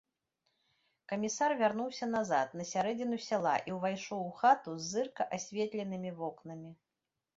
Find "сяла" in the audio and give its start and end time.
3.27-3.53